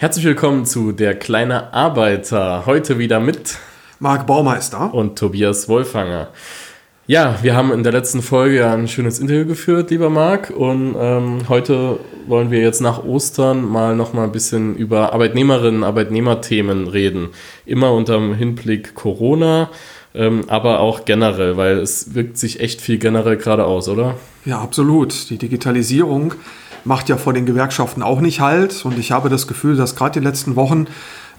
[0.00, 2.64] Herzlich willkommen zu Der kleine Arbeiter.
[2.64, 3.58] Heute wieder mit
[3.98, 6.28] Marc Baumeister und Tobias Wolfanger.
[7.06, 10.48] Ja, wir haben in der letzten Folge ein schönes Interview geführt, lieber Marc.
[10.56, 15.84] Und ähm, heute wollen wir jetzt nach Ostern mal noch mal ein bisschen über Arbeitnehmerinnen,
[15.84, 17.28] Arbeitnehmerthemen reden.
[17.66, 19.68] Immer unter dem Hinblick Corona,
[20.14, 24.14] ähm, aber auch generell, weil es wirkt sich echt viel generell gerade aus, oder?
[24.46, 25.28] Ja, absolut.
[25.28, 26.36] Die Digitalisierung
[26.84, 28.84] macht ja vor den Gewerkschaften auch nicht halt.
[28.84, 30.86] Und ich habe das Gefühl, dass gerade die letzten Wochen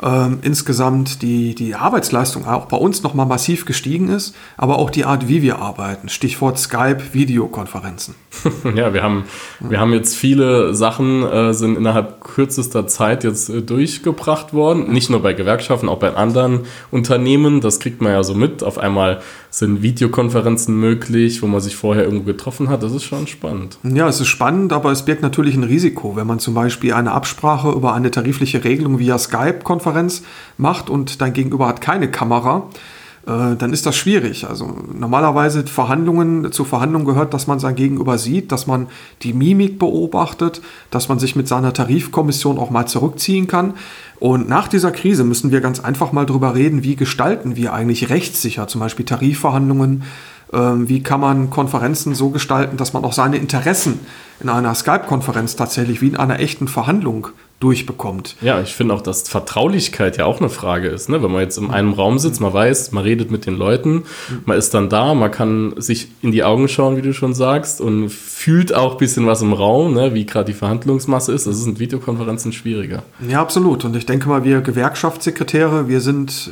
[0.04, 5.06] ähm, insgesamt die, die Arbeitsleistung auch bei uns nochmal massiv gestiegen ist, aber auch die
[5.06, 6.10] Art, wie wir arbeiten.
[6.10, 8.16] Stichwort Skype, Videokonferenzen.
[8.76, 9.26] ja, wir haben,
[9.60, 14.92] wir haben jetzt viele Sachen, äh, sind innerhalb kürzester Zeit jetzt äh, durchgebracht worden.
[14.92, 17.62] Nicht nur bei Gewerkschaften, auch bei anderen Unternehmen.
[17.62, 18.64] Das kriegt man ja so mit.
[18.64, 19.22] Auf einmal
[19.52, 22.82] sind Videokonferenzen möglich, wo man sich vorher irgendwo getroffen hat.
[22.84, 23.78] Das ist schon spannend.
[23.84, 27.12] Ja, es ist spannend, aber es birgt natürlich ein Risiko, wenn man zum Beispiel eine
[27.12, 30.24] Absprache über eine tarifliche Regelung via Skype-Konferenz
[30.58, 32.70] macht und dein Gegenüber hat keine Kamera
[33.26, 34.48] dann ist das schwierig.
[34.50, 38.88] Also normalerweise Verhandlungen, zu Verhandlungen gehört, dass man sein Gegenüber sieht, dass man
[39.22, 43.76] die Mimik beobachtet, dass man sich mit seiner Tarifkommission auch mal zurückziehen kann.
[44.20, 48.10] Und nach dieser Krise müssen wir ganz einfach mal drüber reden, wie gestalten wir eigentlich
[48.10, 50.04] rechtssicher zum Beispiel Tarifverhandlungen,
[50.54, 54.00] ähm, wie kann man Konferenzen so gestalten, dass man auch seine Interessen
[54.40, 57.28] in einer Skype-Konferenz tatsächlich wie in einer echten Verhandlung
[57.62, 58.36] durchbekommt.
[58.42, 61.10] Ja, ich finde auch, dass Vertraulichkeit ja auch eine Frage ist.
[61.10, 61.22] Ne?
[61.22, 64.04] Wenn man jetzt in einem Raum sitzt, man weiß, man redet mit den Leuten,
[64.46, 67.80] man ist dann da, man kann sich in die Augen schauen, wie du schon sagst,
[67.80, 70.14] und fühlt auch ein bisschen was im Raum, ne?
[70.16, 71.46] wie gerade die Verhandlungsmasse ist.
[71.46, 73.04] Das ist in Videokonferenzen schwieriger.
[73.30, 73.86] Ja, absolut.
[73.86, 76.52] Und ich denke mal, wir Gewerkschaftssekretäre, wir sind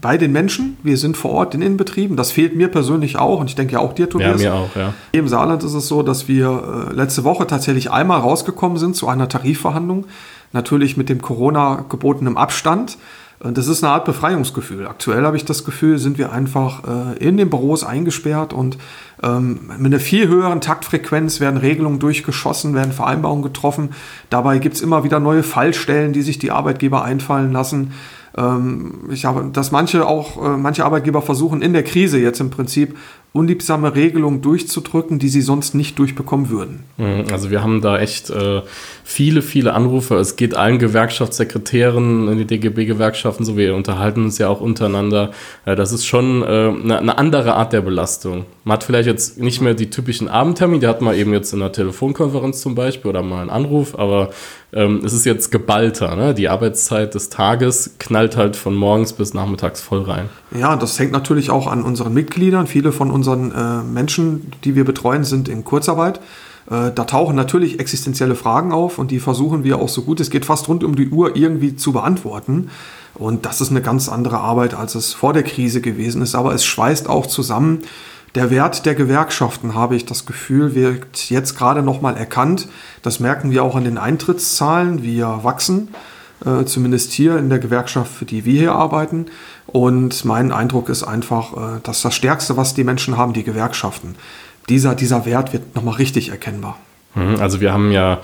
[0.00, 2.16] bei den Menschen, wir sind vor Ort in den Betrieben.
[2.16, 4.42] Das fehlt mir persönlich auch und ich denke ja auch dir, Tobias.
[4.42, 4.94] Ja, mir auch, ja.
[5.12, 9.08] Im Saarland ist es so, dass wir äh, letzte Woche tatsächlich einmal rausgekommen sind zu
[9.08, 10.06] einer Tarifverhandlung
[10.52, 12.98] natürlich mit dem Corona gebotenen Abstand.
[13.42, 14.86] Das ist eine Art Befreiungsgefühl.
[14.86, 16.82] Aktuell habe ich das Gefühl, sind wir einfach
[17.16, 18.76] äh, in den Büros eingesperrt und
[19.22, 23.90] ähm, mit einer viel höheren Taktfrequenz werden Regelungen durchgeschossen, werden Vereinbarungen getroffen.
[24.28, 27.94] Dabei gibt es immer wieder neue Fallstellen, die sich die Arbeitgeber einfallen lassen.
[28.36, 32.50] Ähm, ich habe, dass manche auch, äh, manche Arbeitgeber versuchen in der Krise jetzt im
[32.50, 32.96] Prinzip
[33.32, 36.80] unliebsame Regelungen durchzudrücken, die sie sonst nicht durchbekommen würden.
[36.96, 38.62] Mhm, also wir haben da echt äh,
[39.04, 40.16] viele, viele Anrufe.
[40.16, 43.56] Es geht allen Gewerkschaftssekretären in die DGB-Gewerkschaften so.
[43.56, 45.30] Wir unterhalten uns ja auch untereinander.
[45.64, 48.46] Äh, das ist schon äh, eine, eine, andere Art der Belastung.
[48.64, 51.62] Man hat vielleicht jetzt nicht mehr die typischen Abendtermine, die hat man eben jetzt in
[51.62, 54.30] einer Telefonkonferenz zum Beispiel oder mal einen Anruf, aber
[54.72, 56.14] ähm, es ist jetzt geballter.
[56.14, 56.34] Ne?
[56.34, 60.28] Die Arbeitszeit des Tages knallt halt von morgens bis nachmittags voll rein.
[60.52, 62.66] Ja, das hängt natürlich auch an unseren Mitgliedern.
[62.66, 66.20] Viele von unseren äh, Menschen, die wir betreuen, sind in Kurzarbeit.
[66.70, 70.30] Äh, da tauchen natürlich existenzielle Fragen auf und die versuchen wir auch so gut es
[70.30, 72.70] geht fast rund um die Uhr irgendwie zu beantworten.
[73.14, 76.34] Und das ist eine ganz andere Arbeit, als es vor der Krise gewesen ist.
[76.34, 77.82] Aber es schweißt auch zusammen.
[78.36, 82.68] Der Wert der Gewerkschaften, habe ich das Gefühl, wird jetzt gerade nochmal erkannt.
[83.02, 85.02] Das merken wir auch an den Eintrittszahlen.
[85.02, 85.88] Wir wachsen,
[86.44, 89.26] äh, zumindest hier in der Gewerkschaft, für die wir hier arbeiten.
[89.66, 94.14] Und mein Eindruck ist einfach, äh, dass das Stärkste, was die Menschen haben, die Gewerkschaften,
[94.68, 96.78] dieser, dieser Wert wird nochmal richtig erkennbar.
[97.14, 98.20] Mhm, also wir haben ja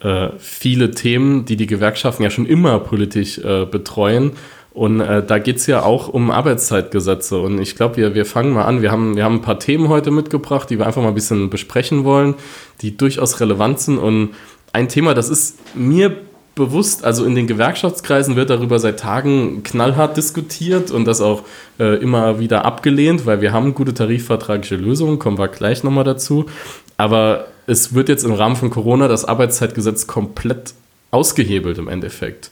[0.00, 4.32] äh, viele Themen, die die Gewerkschaften ja schon immer politisch äh, betreuen.
[4.72, 7.40] Und äh, da geht es ja auch um Arbeitszeitgesetze.
[7.40, 8.80] Und ich glaube, wir, wir fangen mal an.
[8.80, 11.50] Wir haben, wir haben ein paar Themen heute mitgebracht, die wir einfach mal ein bisschen
[11.50, 12.34] besprechen wollen,
[12.80, 13.98] die durchaus relevant sind.
[13.98, 14.30] Und
[14.72, 16.16] ein Thema, das ist mir
[16.58, 21.44] bewusst, also in den Gewerkschaftskreisen wird darüber seit Tagen knallhart diskutiert und das auch
[21.80, 26.44] äh, immer wieder abgelehnt, weil wir haben gute tarifvertragliche Lösungen, kommen wir gleich nochmal dazu.
[26.98, 30.74] Aber es wird jetzt im Rahmen von Corona das Arbeitszeitgesetz komplett
[31.10, 32.50] ausgehebelt im Endeffekt.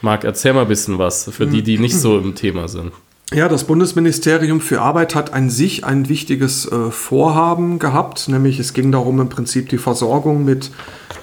[0.00, 2.90] Marc, erzähl mal ein bisschen was für die, die nicht so im Thema sind.
[3.32, 8.74] Ja, das Bundesministerium für Arbeit hat an sich ein wichtiges äh, Vorhaben gehabt, nämlich es
[8.74, 10.70] ging darum, im Prinzip die Versorgung mit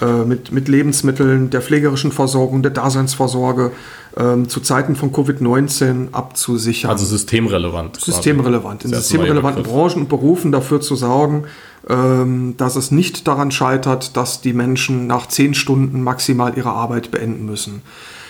[0.01, 3.71] äh, mit, mit Lebensmitteln, der pflegerischen Versorgung, der Daseinsvorsorge
[4.17, 6.91] ähm, zu Zeiten von Covid-19 abzusichern.
[6.91, 7.99] Also systemrelevant.
[7.99, 8.85] Systemrelevant.
[8.85, 11.45] In systemrelevanten Branchen und Berufen dafür zu sorgen,
[11.87, 17.11] ähm, dass es nicht daran scheitert, dass die Menschen nach zehn Stunden maximal ihre Arbeit
[17.11, 17.81] beenden müssen.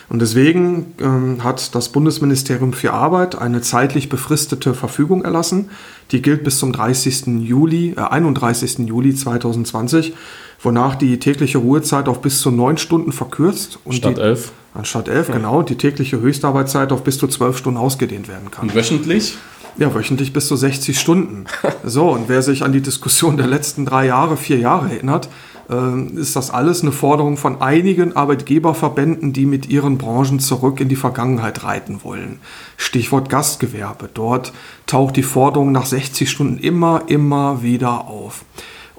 [0.09, 5.69] Und deswegen ähm, hat das Bundesministerium für Arbeit eine zeitlich befristete Verfügung erlassen.
[6.11, 7.43] Die gilt bis zum 30.
[7.43, 8.87] Juli, äh, 31.
[8.87, 10.13] Juli 2020
[10.61, 13.79] wonach die tägliche Ruhezeit auf bis zu neun Stunden verkürzt.
[13.85, 14.51] Und Statt die, elf?
[14.73, 15.35] Anstatt elf, ja.
[15.35, 15.61] genau.
[15.61, 18.69] Die tägliche Höchstarbeitszeit auf bis zu zwölf Stunden ausgedehnt werden kann.
[18.69, 19.37] Und wöchentlich?
[19.77, 21.45] Ja, wöchentlich bis zu 60 Stunden.
[21.83, 25.29] so, und wer sich an die Diskussion der letzten drei Jahre, vier Jahre erinnert,
[25.69, 30.89] äh, ist das alles eine Forderung von einigen Arbeitgeberverbänden, die mit ihren Branchen zurück in
[30.89, 32.39] die Vergangenheit reiten wollen.
[32.75, 34.09] Stichwort Gastgewerbe.
[34.13, 34.51] Dort
[34.85, 38.43] taucht die Forderung nach 60 Stunden immer, immer wieder auf.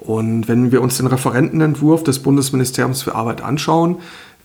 [0.01, 3.97] Und wenn wir uns den Referentenentwurf des Bundesministeriums für Arbeit anschauen,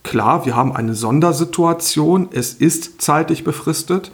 [0.03, 4.13] klar, wir haben eine Sondersituation, es ist zeitlich befristet,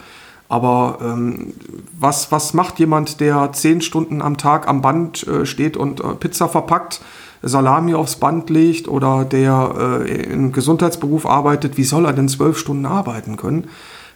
[0.49, 1.53] aber ähm,
[1.99, 6.15] was, was macht jemand, der zehn Stunden am Tag am Band äh, steht und äh,
[6.15, 7.01] Pizza verpackt,
[7.43, 12.57] Salami aufs Band legt oder der äh, im Gesundheitsberuf arbeitet, wie soll er denn zwölf
[12.57, 13.69] Stunden arbeiten können?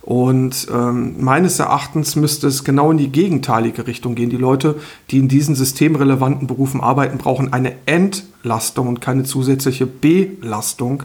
[0.06, 4.30] Und ähm, meines Erachtens müsste es genau in die gegenteilige Richtung gehen.
[4.30, 4.76] Die Leute,
[5.10, 11.02] die in diesen systemrelevanten Berufen arbeiten, brauchen eine Entlastung und keine zusätzliche Belastung.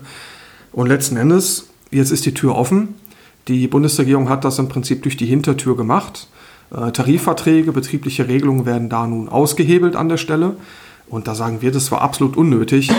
[0.71, 2.93] Und letzten Endes, jetzt ist die Tür offen.
[3.47, 6.27] Die Bundesregierung hat das im Prinzip durch die Hintertür gemacht.
[6.69, 10.57] Äh, Tarifverträge, betriebliche Regelungen werden da nun ausgehebelt an der Stelle.
[11.09, 12.91] Und da sagen wir, das war absolut unnötig.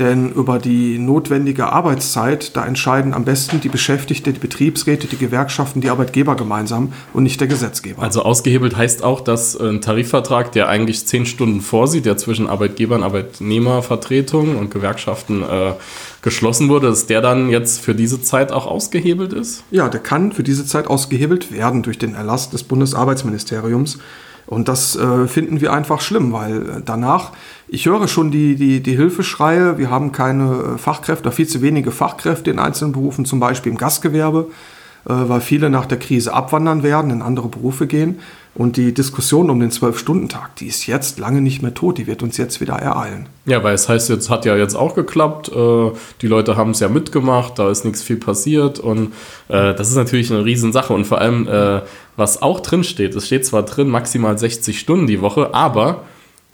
[0.00, 5.80] Denn über die notwendige Arbeitszeit, da entscheiden am besten die Beschäftigte, die Betriebsräte, die Gewerkschaften,
[5.80, 8.02] die Arbeitgeber gemeinsam und nicht der Gesetzgeber.
[8.02, 13.04] Also ausgehebelt heißt auch, dass ein Tarifvertrag, der eigentlich zehn Stunden vorsieht, der zwischen Arbeitgebern,
[13.04, 15.74] Arbeitnehmervertretungen und Gewerkschaften äh,
[16.22, 19.62] geschlossen wurde, dass der dann jetzt für diese Zeit auch ausgehebelt ist?
[19.70, 23.98] Ja, der kann für diese Zeit ausgehebelt werden durch den Erlass des Bundesarbeitsministeriums.
[24.46, 27.32] Und das äh, finden wir einfach schlimm, weil danach,
[27.68, 32.50] ich höre schon die, die, die Hilfeschreie, wir haben keine Fachkräfte, viel zu wenige Fachkräfte
[32.50, 34.73] in einzelnen Berufen, zum Beispiel im Gastgewerbe, äh,
[35.04, 38.20] weil viele nach der Krise abwandern werden, in andere Berufe gehen.
[38.56, 42.22] Und die Diskussion um den Zwölf-Stunden-Tag, die ist jetzt lange nicht mehr tot, die wird
[42.22, 43.26] uns jetzt wieder ereilen.
[43.46, 45.90] Ja, weil es heißt, jetzt hat ja jetzt auch geklappt, äh,
[46.22, 49.12] die Leute haben es ja mitgemacht, da ist nichts viel passiert und
[49.48, 51.80] äh, das ist natürlich eine Riesensache und vor allem, äh,
[52.16, 56.02] was auch drin steht, es steht zwar drin, maximal 60 Stunden die Woche, aber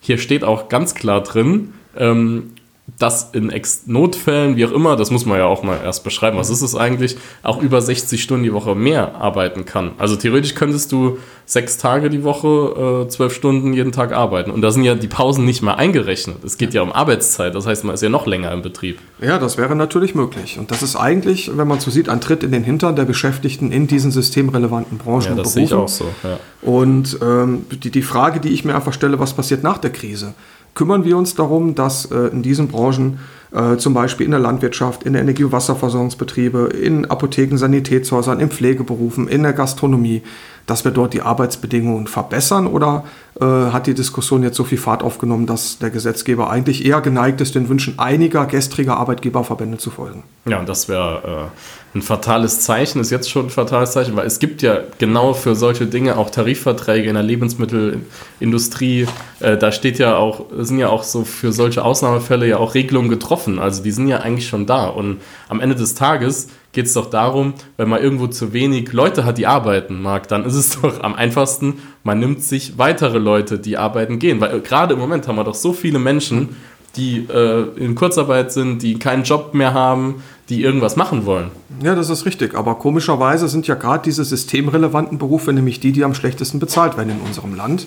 [0.01, 2.53] hier steht auch ganz klar drin, ähm,
[3.01, 6.37] dass in Ex Notfällen, wie auch immer, das muss man ja auch mal erst beschreiben,
[6.37, 9.93] was ist es eigentlich, auch über 60 Stunden die Woche mehr arbeiten kann.
[9.97, 14.51] Also theoretisch könntest du sechs Tage die Woche, äh, zwölf Stunden jeden Tag arbeiten.
[14.51, 16.45] Und da sind ja die Pausen nicht mal eingerechnet.
[16.45, 18.99] Es geht ja um Arbeitszeit, das heißt, man ist ja noch länger im Betrieb.
[19.21, 20.59] Ja, das wäre natürlich möglich.
[20.59, 23.73] Und das ist eigentlich, wenn man so sieht, ein Tritt in den Hintern der Beschäftigten
[23.73, 25.37] in diesen systemrelevanten Branchen.
[25.37, 26.05] Ja, das sehe ich auch so.
[26.23, 26.39] Ja.
[26.61, 30.35] Und ähm, die, die Frage, die ich mir einfach stelle, was passiert nach der Krise?
[30.75, 33.19] Kümmern wir uns darum, dass äh, in diesen Branchen
[33.53, 38.51] äh, zum Beispiel in der Landwirtschaft, in der Energie- und Wasserversorgungsbetriebe, in Apotheken, Sanitätshäusern, in
[38.51, 40.23] Pflegeberufen, in der Gastronomie,
[40.67, 43.05] dass wir dort die Arbeitsbedingungen verbessern oder
[43.41, 47.41] äh, hat die Diskussion jetzt so viel Fahrt aufgenommen, dass der Gesetzgeber eigentlich eher geneigt
[47.41, 50.25] ist, den Wünschen einiger gestriger Arbeitgeberverbände zu folgen?
[50.47, 51.49] Ja, und das wäre
[51.95, 55.33] äh, ein fatales Zeichen, ist jetzt schon ein fatales Zeichen, weil es gibt ja genau
[55.33, 59.07] für solche Dinge auch Tarifverträge in der Lebensmittelindustrie.
[59.41, 63.11] Äh, da steht ja auch, sind ja auch so für solche Ausnahmefälle ja auch Regelungen
[63.11, 63.59] getroffen.
[63.59, 64.87] Also die sind ja eigentlich schon da.
[64.87, 69.25] Und am Ende des Tages geht es doch darum, wenn man irgendwo zu wenig Leute
[69.25, 73.59] hat, die arbeiten mag, dann ist es doch am einfachsten, man nimmt sich weitere Leute,
[73.59, 74.41] die arbeiten gehen.
[74.41, 76.51] Weil gerade im Moment haben wir doch so viele Menschen,
[76.97, 81.53] die äh, in Kurzarbeit sind, die keinen Job mehr haben, die irgendwas machen wollen.
[81.83, 82.57] Ja, das ist richtig.
[82.57, 87.11] Aber komischerweise sind ja gerade diese systemrelevanten Berufe nämlich die, die am schlechtesten bezahlt werden
[87.11, 87.87] in unserem Land.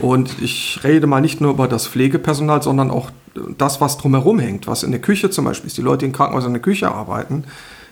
[0.00, 3.10] Und ich rede mal nicht nur über das Pflegepersonal, sondern auch
[3.58, 6.50] das, was drumherum hängt, was in der Küche zum Beispiel ist, die Leute in Krankenhäusern
[6.50, 7.44] in der Küche arbeiten,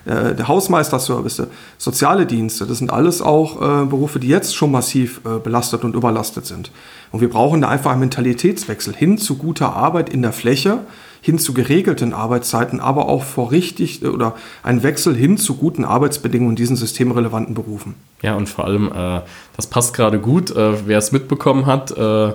[0.07, 1.43] äh, Hausmeisterservice,
[1.77, 5.95] soziale Dienste, das sind alles auch äh, Berufe, die jetzt schon massiv äh, belastet und
[5.95, 6.71] überlastet sind.
[7.11, 10.81] Und wir brauchen da einfach einen Mentalitätswechsel hin zu guter Arbeit in der Fläche,
[11.21, 16.53] hin zu geregelten Arbeitszeiten, aber auch vor richtig oder einen Wechsel hin zu guten Arbeitsbedingungen
[16.53, 17.95] in diesen systemrelevanten Berufen.
[18.23, 19.21] Ja, und vor allem, äh,
[19.57, 22.33] das passt gerade gut, äh, wer es mitbekommen hat, äh,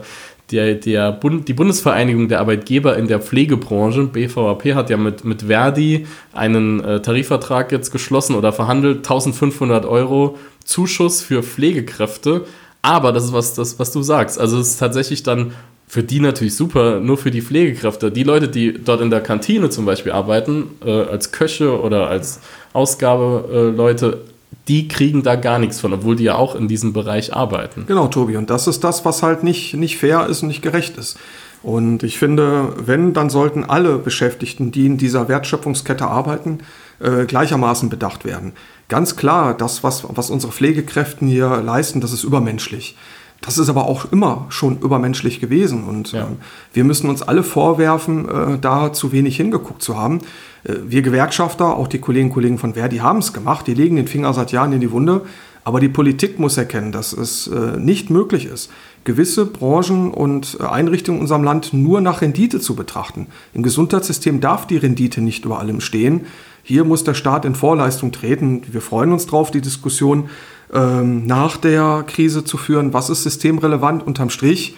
[0.54, 5.44] der, der Bund, die Bundesvereinigung der Arbeitgeber in der Pflegebranche, BVAP, hat ja mit, mit
[5.44, 12.46] Verdi einen äh, Tarifvertrag jetzt geschlossen oder verhandelt, 1500 Euro Zuschuss für Pflegekräfte.
[12.84, 14.40] Aber das ist was, das, was du sagst.
[14.40, 15.54] Also es ist tatsächlich dann
[15.88, 18.12] für die natürlich super, nur für die Pflegekräfte.
[18.12, 22.42] Die Leute, die dort in der Kantine zum Beispiel arbeiten, äh, als Köche oder als
[22.74, 24.22] Ausgabeleute,
[24.68, 27.86] die kriegen da gar nichts von, obwohl die ja auch in diesem Bereich arbeiten.
[27.88, 28.38] Genau, Tobi.
[28.38, 31.18] Und das ist das, was halt nicht, nicht fair ist und nicht gerecht ist.
[31.64, 36.60] Und ich finde, wenn, dann sollten alle Beschäftigten, die in dieser Wertschöpfungskette arbeiten,
[37.00, 38.52] äh, gleichermaßen bedacht werden.
[38.90, 42.98] Ganz klar, das, was, was unsere Pflegekräfte hier leisten, das ist übermenschlich.
[43.46, 45.84] Das ist aber auch immer schon übermenschlich gewesen.
[45.84, 46.22] Und ja.
[46.22, 46.26] äh,
[46.72, 50.20] wir müssen uns alle vorwerfen, äh, da zu wenig hingeguckt zu haben.
[50.64, 53.68] Äh, wir Gewerkschafter, auch die Kolleginnen und Kollegen von Verdi, haben es gemacht.
[53.68, 55.22] Die legen den Finger seit Jahren in die Wunde.
[55.66, 58.70] Aber die Politik muss erkennen, dass es äh, nicht möglich ist,
[59.04, 63.28] gewisse Branchen und äh, Einrichtungen in unserem Land nur nach Rendite zu betrachten.
[63.54, 66.26] Im Gesundheitssystem darf die Rendite nicht über allem stehen.
[66.64, 68.62] Hier muss der Staat in Vorleistung treten.
[68.72, 70.30] Wir freuen uns darauf, die Diskussion
[70.74, 72.94] ähm, nach der Krise zu führen.
[72.94, 74.76] Was ist systemrelevant unterm Strich?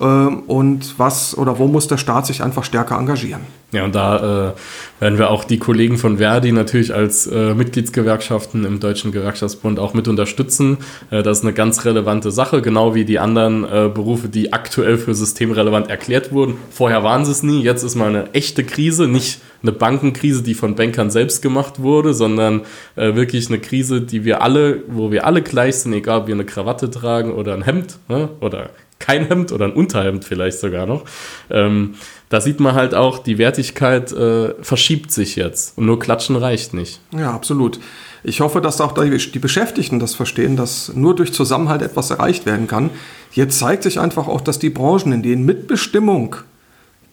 [0.00, 3.40] Ähm, und was oder wo muss der Staat sich einfach stärker engagieren.
[3.70, 8.64] Ja, und da äh, werden wir auch die Kollegen von Verdi natürlich als äh, Mitgliedsgewerkschaften
[8.64, 10.78] im Deutschen Gewerkschaftsbund auch mit unterstützen.
[11.10, 14.96] Äh, das ist eine ganz relevante Sache, genau wie die anderen äh, Berufe, die aktuell
[14.96, 16.56] für systemrelevant erklärt wurden.
[16.70, 20.54] Vorher waren sie es nie, jetzt ist mal eine echte Krise, nicht eine Bankenkrise, die
[20.54, 22.62] von Bankern selbst gemacht wurde, sondern
[22.96, 26.34] äh, wirklich eine Krise, die wir alle, wo wir alle gleich sind, egal ob wir
[26.34, 30.86] eine Krawatte tragen oder ein Hemd ne, oder kein Hemd oder ein Unterhemd vielleicht sogar
[30.86, 31.04] noch.
[31.50, 31.94] Ähm,
[32.28, 36.74] da sieht man halt auch, die Wertigkeit äh, verschiebt sich jetzt und nur klatschen reicht
[36.74, 37.00] nicht.
[37.12, 37.80] Ja, absolut.
[38.24, 42.66] Ich hoffe, dass auch die Beschäftigten das verstehen, dass nur durch Zusammenhalt etwas erreicht werden
[42.66, 42.90] kann.
[43.32, 46.36] Jetzt zeigt sich einfach auch, dass die Branchen, in denen Mitbestimmung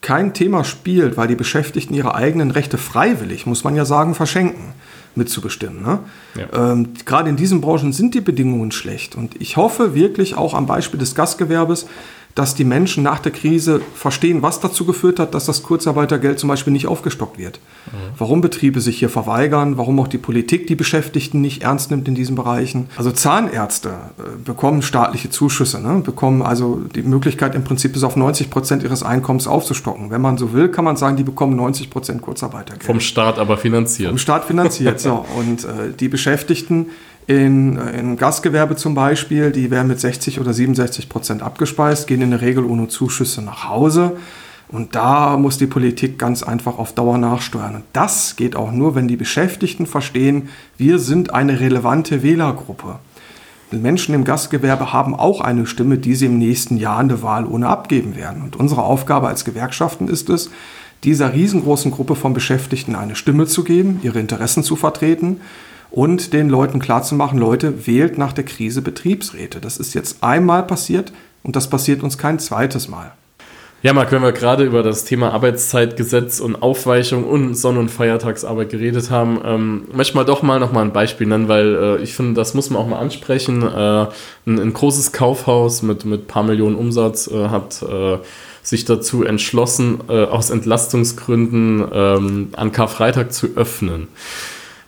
[0.02, 4.74] kein Thema spielt, weil die Beschäftigten ihre eigenen Rechte freiwillig, muss man ja sagen, verschenken
[5.16, 5.82] mitzubestimmen.
[5.82, 6.00] Ne?
[6.36, 6.72] Ja.
[6.72, 9.16] Ähm, gerade in diesen Branchen sind die Bedingungen schlecht.
[9.16, 11.88] Und ich hoffe wirklich auch am Beispiel des Gastgewerbes,
[12.36, 16.50] dass die Menschen nach der Krise verstehen, was dazu geführt hat, dass das Kurzarbeitergeld zum
[16.50, 17.62] Beispiel nicht aufgestockt wird.
[17.86, 17.92] Mhm.
[18.18, 22.14] Warum Betriebe sich hier verweigern, warum auch die Politik die Beschäftigten nicht ernst nimmt in
[22.14, 22.90] diesen Bereichen.
[22.98, 26.02] Also Zahnärzte äh, bekommen staatliche Zuschüsse, ne?
[26.04, 30.12] bekommen also die Möglichkeit im Prinzip bis auf 90 Prozent ihres Einkommens aufzustocken.
[30.12, 32.84] Wenn man so will, kann man sagen, die bekommen 90 Prozent Kurzarbeitergeld.
[32.84, 34.10] Vom Staat aber finanziert.
[34.10, 35.26] Vom Staat finanziert, so.
[35.38, 36.88] Und äh, die Beschäftigten
[37.28, 42.32] in, in Gastgewerbe zum Beispiel, die werden mit 60 oder 67 Prozent abgespeist, gehen in
[42.32, 44.18] der Regel ohne Zuschüsse nach Hause.
[44.68, 47.76] Und da muss die Politik ganz einfach auf Dauer nachsteuern.
[47.76, 53.00] Und das geht auch nur, wenn die Beschäftigten verstehen, wir sind eine relevante Wählergruppe.
[53.72, 57.22] Die Menschen im Gastgewerbe haben auch eine Stimme, die sie im nächsten Jahr in der
[57.24, 58.42] Wahl ohne abgeben werden.
[58.44, 60.52] Und unsere Aufgabe als Gewerkschaften ist es,
[61.04, 65.42] dieser riesengroßen Gruppe von Beschäftigten eine Stimme zu geben, ihre Interessen zu vertreten
[65.92, 69.60] und den Leuten klarzumachen, Leute, wählt nach der Krise Betriebsräte.
[69.60, 71.14] Das ist jetzt einmal passiert
[71.44, 73.14] und das passiert uns kein zweites Mal.
[73.86, 78.72] Ja, Marc, wenn wir gerade über das Thema Arbeitszeitgesetz und Aufweichung und Sonn- und Feiertagsarbeit
[78.72, 82.02] geredet haben, ähm, möchte ich mal doch mal noch mal ein Beispiel nennen, weil äh,
[82.02, 83.62] ich finde, das muss man auch mal ansprechen.
[83.62, 84.08] Äh,
[84.48, 88.18] ein, ein, großes Kaufhaus mit ein paar Millionen Umsatz äh, hat äh,
[88.64, 94.08] sich dazu entschlossen, äh, aus Entlastungsgründen ähm, an Karfreitag zu öffnen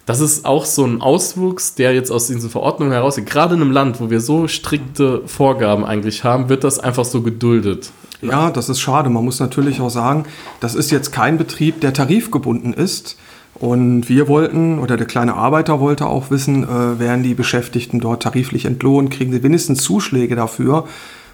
[0.07, 3.25] das ist auch so ein Auswuchs, der jetzt aus diesen Verordnungen herausgeht.
[3.25, 7.21] Gerade in einem Land, wo wir so strikte Vorgaben eigentlich haben, wird das einfach so
[7.21, 7.91] geduldet.
[8.21, 9.09] Ja, das ist schade.
[9.09, 10.23] Man muss natürlich auch sagen,
[10.61, 13.17] das ist jetzt kein Betrieb, der tarifgebunden ist.
[13.53, 18.23] Und wir wollten, oder der kleine Arbeiter wollte auch wissen, äh, werden die Beschäftigten dort
[18.23, 20.85] tariflich entlohnt, kriegen sie wenigstens Zuschläge dafür.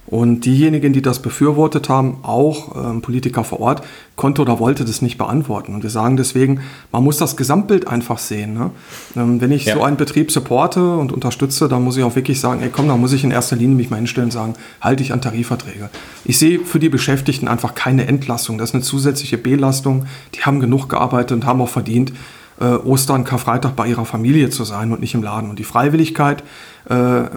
[0.06, 3.84] Und diejenigen, die das befürwortet haben, auch ähm, Politiker vor Ort,
[4.18, 5.74] konnte oder wollte das nicht beantworten.
[5.74, 8.54] Und wir sagen deswegen, man muss das Gesamtbild einfach sehen.
[8.54, 8.72] Ne?
[9.16, 9.76] Ähm, wenn ich ja.
[9.76, 12.98] so einen Betrieb supporte und unterstütze, dann muss ich auch wirklich sagen, ey komm, da
[12.98, 15.90] muss ich in erster Linie mich mal hinstellen und sagen, halte ich an Tarifverträge.
[16.26, 18.58] Ich sehe für die Beschäftigten einfach keine Entlastung.
[18.58, 20.06] Das ist eine zusätzliche Belastung.
[20.36, 22.12] Die haben genug gearbeitet und haben auch verdient,
[22.60, 25.50] äh, Ostern, Karfreitag bei ihrer Familie zu sein und nicht im Laden.
[25.50, 26.44] Und die Freiwilligkeit
[26.90, 26.96] äh,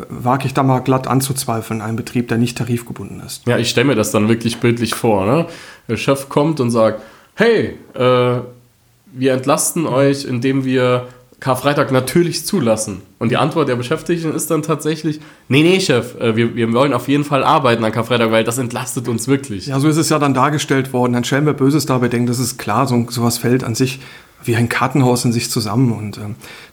[0.08, 3.46] wage ich da mal glatt anzuzweifeln, einen Betrieb, der nicht tarifgebunden ist.
[3.46, 5.26] Ja, ich stelle mir das dann wirklich bildlich vor.
[5.26, 5.46] Ne?
[5.88, 7.02] Der Chef kommt und sagt,
[7.34, 8.40] hey, äh,
[9.12, 11.08] wir entlasten euch, indem wir
[11.38, 13.02] Karfreitag natürlich zulassen.
[13.18, 16.94] Und die Antwort der Beschäftigten ist dann tatsächlich, nee, nee, Chef, äh, wir, wir wollen
[16.94, 19.66] auf jeden Fall arbeiten an Karfreitag, weil das entlastet uns wirklich.
[19.66, 21.12] Ja, so ist es ja dann dargestellt worden.
[21.12, 24.00] Dann stellen wir Böses dabei denken, das ist klar, so, sowas fällt an sich
[24.46, 25.92] wie ein Kartenhaus in sich zusammen.
[25.92, 26.22] Und äh,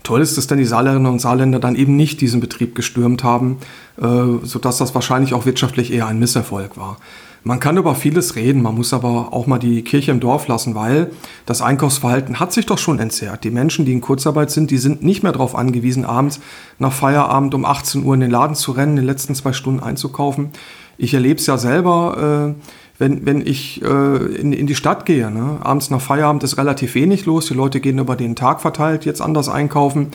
[0.03, 3.57] toll ist, dass dann die Saarländerinnen und Saarländer dann eben nicht diesen Betrieb gestürmt haben,
[4.01, 4.05] äh,
[4.43, 6.97] sodass das wahrscheinlich auch wirtschaftlich eher ein Misserfolg war.
[7.45, 10.75] Man kann über vieles reden, man muss aber auch mal die Kirche im Dorf lassen,
[10.75, 11.11] weil
[11.45, 13.43] das Einkaufsverhalten hat sich doch schon entzerrt.
[13.43, 16.39] Die Menschen, die in Kurzarbeit sind, die sind nicht mehr darauf angewiesen, abends
[16.79, 19.81] nach Feierabend um 18 Uhr in den Laden zu rennen, in den letzten zwei Stunden
[19.81, 20.51] einzukaufen.
[20.97, 22.55] Ich erlebe es ja selber.
[22.55, 22.61] Äh,
[22.99, 25.59] wenn, wenn ich äh, in, in die Stadt gehe, ne?
[25.63, 29.21] abends nach Feierabend ist relativ wenig los, die Leute gehen über den Tag verteilt jetzt
[29.21, 30.11] anders einkaufen.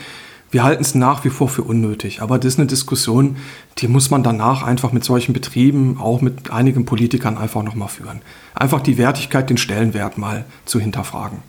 [0.51, 3.37] Wir halten es nach wie vor für unnötig, aber das ist eine Diskussion,
[3.79, 8.23] die muss man danach einfach mit solchen Betrieben, auch mit einigen Politikern einfach nochmal führen.
[8.55, 11.43] Einfach die Wertigkeit, den Stellenwert mal zu hinterfragen.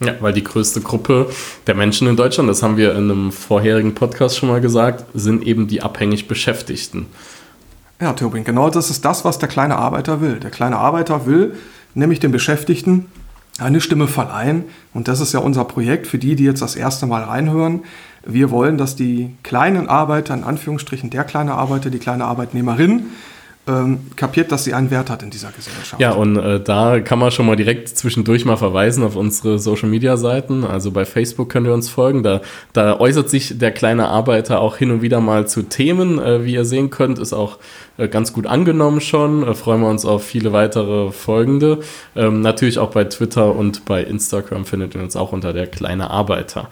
[0.00, 1.30] Ja, weil die größte Gruppe
[1.66, 5.44] der Menschen in Deutschland, das haben wir in einem vorherigen Podcast schon mal gesagt, sind
[5.44, 7.06] eben die abhängig Beschäftigten.
[8.00, 10.40] Ja, Tobin, genau das ist das, was der kleine Arbeiter will.
[10.40, 11.54] Der kleine Arbeiter will
[11.94, 13.06] nämlich den Beschäftigten
[13.58, 14.64] eine Stimme verleihen.
[14.92, 17.84] Und das ist ja unser Projekt für die, die jetzt das erste Mal reinhören.
[18.26, 23.06] Wir wollen, dass die kleinen Arbeiter, in Anführungsstrichen der kleine Arbeiter, die kleine Arbeitnehmerin,
[23.66, 26.00] ähm, kapiert, dass sie einen Wert hat in dieser Gesellschaft.
[26.00, 29.88] Ja, und äh, da kann man schon mal direkt zwischendurch mal verweisen auf unsere Social
[29.88, 30.64] Media Seiten.
[30.64, 32.22] Also bei Facebook könnt ihr uns folgen.
[32.22, 32.42] Da,
[32.74, 36.18] da äußert sich der kleine Arbeiter auch hin und wieder mal zu Themen.
[36.18, 37.58] Äh, wie ihr sehen könnt, ist auch
[37.96, 39.46] äh, ganz gut angenommen schon.
[39.46, 41.80] Äh, freuen wir uns auf viele weitere folgende.
[42.14, 46.10] Ähm, natürlich auch bei Twitter und bei Instagram findet ihr uns auch unter der kleine
[46.10, 46.68] Arbeiter.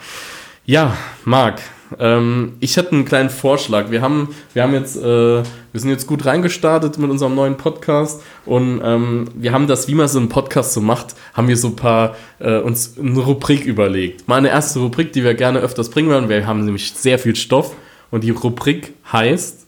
[0.67, 1.61] Ja, Marc,
[1.99, 3.91] ähm, ich hätte einen kleinen Vorschlag.
[3.91, 8.23] Wir haben, wir haben jetzt, äh, wir sind jetzt gut reingestartet mit unserem neuen Podcast
[8.45, 11.69] und ähm, wir haben das, wie man so einen Podcast so macht, haben wir so
[11.69, 14.29] ein paar äh, uns eine Rubrik überlegt.
[14.29, 16.29] Mal eine erste Rubrik, die wir gerne öfters bringen werden.
[16.29, 17.75] Wir haben nämlich sehr viel Stoff
[18.11, 19.62] und die Rubrik heißt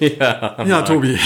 [0.00, 1.18] ja, ja Tobi.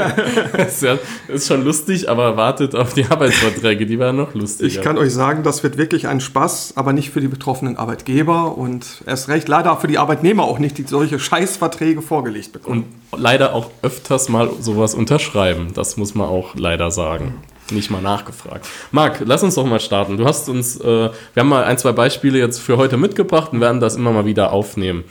[0.58, 4.66] ist, ja, ist schon lustig, aber wartet auf die Arbeitsverträge, die werden noch lustiger.
[4.68, 8.56] Ich kann euch sagen, das wird wirklich ein Spaß, aber nicht für die betroffenen Arbeitgeber
[8.56, 12.84] und erst recht leider auch für die Arbeitnehmer auch nicht, die solche Scheißverträge vorgelegt bekommen.
[13.12, 15.72] Und leider auch öfters mal sowas unterschreiben.
[15.74, 17.34] Das muss man auch leider sagen.
[17.70, 18.66] Nicht mal nachgefragt.
[18.92, 20.18] Marc, lass uns doch mal starten.
[20.18, 23.60] Du hast uns, äh, wir haben mal ein, zwei Beispiele jetzt für heute mitgebracht und
[23.60, 25.04] werden das immer mal wieder aufnehmen.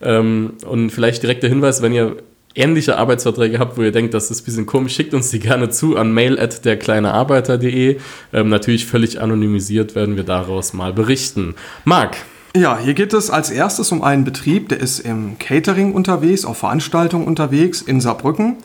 [0.00, 2.16] Ähm, und vielleicht direkt der Hinweis, wenn ihr
[2.54, 5.70] ähnliche Arbeitsverträge habt, wo ihr denkt, das ist ein bisschen komisch, schickt uns die gerne
[5.70, 7.98] zu an mail at derkleinearbeiter.de.
[8.32, 11.54] Ähm, natürlich völlig anonymisiert werden wir daraus mal berichten.
[11.84, 12.16] Marc.
[12.56, 16.58] Ja, hier geht es als erstes um einen Betrieb, der ist im Catering unterwegs, auf
[16.58, 18.56] Veranstaltungen unterwegs in Saarbrücken.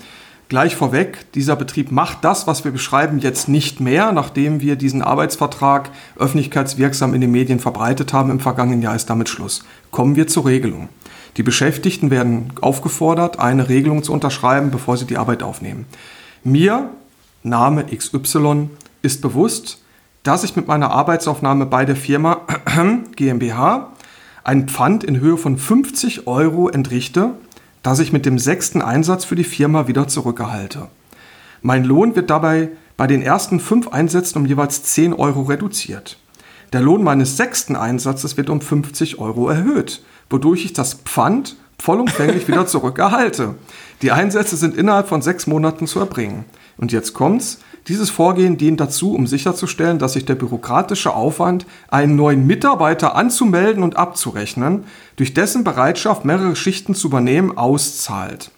[0.50, 5.02] Gleich vorweg, dieser Betrieb macht das, was wir beschreiben, jetzt nicht mehr, nachdem wir diesen
[5.02, 8.30] Arbeitsvertrag öffentlichkeitswirksam in den Medien verbreitet haben.
[8.30, 9.64] Im vergangenen Jahr ist damit Schluss.
[9.92, 10.90] Kommen wir zur Regelung.
[11.38, 15.86] Die Beschäftigten werden aufgefordert, eine Regelung zu unterschreiben, bevor sie die Arbeit aufnehmen.
[16.44, 16.90] Mir,
[17.42, 18.70] Name XY,
[19.02, 19.82] ist bewusst,
[20.22, 22.42] dass ich mit meiner Arbeitsaufnahme bei der Firma
[23.16, 23.94] GmbH
[24.44, 27.32] ein Pfand in Höhe von 50 Euro entrichte,
[27.82, 30.88] das ich mit dem sechsten Einsatz für die Firma wieder zurückerhalte.
[31.62, 36.18] Mein Lohn wird dabei bei den ersten fünf Einsätzen um jeweils 10 Euro reduziert.
[36.74, 42.48] Der Lohn meines sechsten Einsatzes wird um 50 Euro erhöht wodurch ich das Pfand vollumfänglich
[42.48, 43.54] wieder zurückerhalte.
[44.02, 46.44] Die Einsätze sind innerhalb von sechs Monaten zu erbringen.
[46.78, 47.60] Und jetzt kommt's.
[47.88, 53.84] Dieses Vorgehen dient dazu, um sicherzustellen, dass sich der bürokratische Aufwand, einen neuen Mitarbeiter anzumelden
[53.84, 54.86] und abzurechnen,
[55.18, 58.50] durch dessen Bereitschaft, mehrere Schichten zu übernehmen, auszahlt.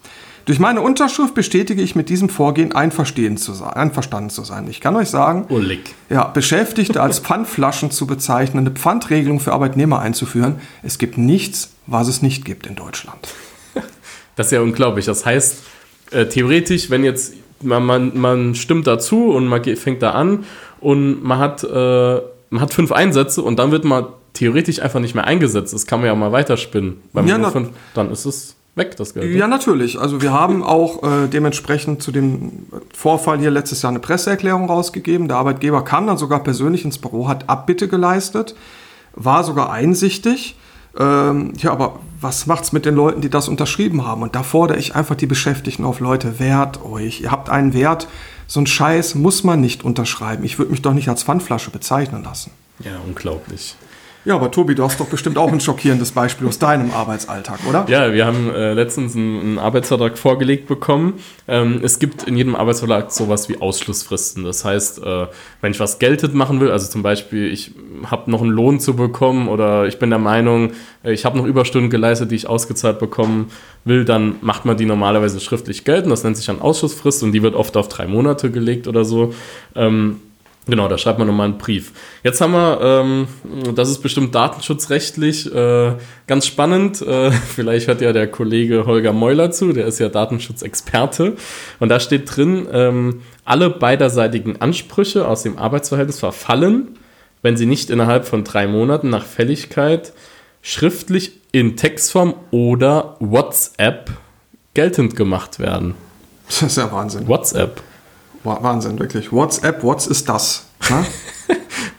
[0.46, 3.72] Durch meine Unterschrift bestätige ich mit diesem Vorgehen einverstanden zu sein.
[3.72, 4.68] Einverstanden zu sein.
[4.70, 5.80] Ich kann euch sagen, Ullig.
[6.08, 12.06] ja, Beschäftigte als Pfandflaschen zu bezeichnen, eine Pfandregelung für Arbeitnehmer einzuführen, es gibt nichts, was
[12.06, 13.18] es nicht gibt in Deutschland.
[14.36, 15.06] Das ist ja unglaublich.
[15.06, 15.62] Das heißt,
[16.10, 17.32] äh, theoretisch, wenn jetzt
[17.62, 20.44] man, man, man stimmt dazu und man fängt da an
[20.78, 25.14] und man hat, äh, man hat fünf Einsätze und dann wird man theoretisch einfach nicht
[25.14, 25.72] mehr eingesetzt.
[25.72, 27.00] Das kann man ja mal weiterspinnen.
[27.14, 29.34] Ja, fünf, dann ist es weg, das Geld.
[29.34, 29.98] Ja, natürlich.
[29.98, 35.28] Also wir haben auch äh, dementsprechend zu dem Vorfall hier letztes Jahr eine Presseerklärung rausgegeben.
[35.28, 38.54] Der Arbeitgeber kam dann sogar persönlich ins Büro, hat Abbitte geleistet,
[39.14, 40.56] war sogar einsichtig.
[40.98, 44.22] Ähm, ja, aber was macht's mit den Leuten, die das unterschrieben haben?
[44.22, 47.22] Und da fordere ich einfach die Beschäftigten auf, Leute, wert euch.
[47.22, 48.08] Ihr habt einen Wert.
[48.46, 50.44] So ein Scheiß muss man nicht unterschreiben.
[50.44, 52.52] Ich würde mich doch nicht als Pfandflasche bezeichnen lassen.
[52.78, 53.74] Ja, unglaublich.
[54.26, 57.86] Ja, aber Tobi, du hast doch bestimmt auch ein schockierendes Beispiel aus deinem Arbeitsalltag, oder?
[57.88, 61.20] Ja, wir haben äh, letztens einen, einen, Arbeitsvertrag vorgelegt bekommen.
[61.46, 64.42] Ähm, es gibt in jedem Arbeitsvertrag sowas wie Ausschlussfristen.
[64.42, 65.26] Das heißt, äh,
[65.60, 67.70] wenn ich was geltend machen will, also zum Beispiel, ich
[68.10, 70.72] habe noch einen Lohn zu bekommen oder ich bin der Meinung,
[71.04, 73.52] äh, ich habe noch Überstunden geleistet, die ich ausgezahlt bekommen
[73.84, 76.10] will, dann macht man die normalerweise schriftlich geltend.
[76.10, 79.32] Das nennt sich dann Ausschussfrist und die wird oft auf drei Monate gelegt oder so.
[79.76, 80.20] Ähm,
[80.68, 81.92] Genau, da schreibt man nochmal einen Brief.
[82.24, 83.28] Jetzt haben wir, ähm,
[83.76, 85.92] das ist bestimmt datenschutzrechtlich äh,
[86.26, 87.00] ganz spannend.
[87.02, 91.36] Äh, vielleicht hört ja der Kollege Holger Meuler zu, der ist ja Datenschutzexperte.
[91.78, 96.98] Und da steht drin, ähm, alle beiderseitigen Ansprüche aus dem Arbeitsverhältnis verfallen,
[97.42, 100.12] wenn sie nicht innerhalb von drei Monaten nach Fälligkeit
[100.62, 104.10] schriftlich in Textform oder WhatsApp
[104.74, 105.94] geltend gemacht werden.
[106.48, 107.28] Das ist ja Wahnsinn.
[107.28, 107.80] WhatsApp.
[108.46, 109.32] Wahnsinn, wirklich.
[109.32, 110.66] WhatsApp, was ist das?
[110.88, 111.04] Ne?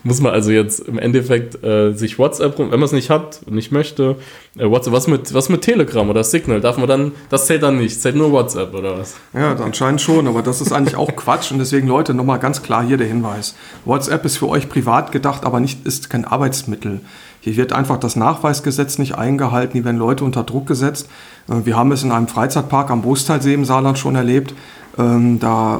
[0.07, 3.55] muss man also jetzt im Endeffekt äh, sich WhatsApp, wenn man es nicht hat und
[3.55, 4.15] nicht möchte,
[4.57, 7.77] äh, WhatsApp, was mit, was mit Telegram oder Signal, darf man dann, das zählt dann
[7.77, 9.15] nicht, zählt nur WhatsApp oder was?
[9.33, 12.83] Ja, anscheinend schon, aber das ist eigentlich auch Quatsch und deswegen Leute, nochmal ganz klar
[12.83, 13.55] hier der Hinweis.
[13.85, 17.01] WhatsApp ist für euch privat gedacht, aber nicht, ist kein Arbeitsmittel.
[17.41, 21.09] Hier wird einfach das Nachweisgesetz nicht eingehalten, hier werden Leute unter Druck gesetzt.
[21.49, 24.53] Äh, wir haben es in einem Freizeitpark am Boostalsee im Saarland schon erlebt.
[24.97, 25.79] Ähm, da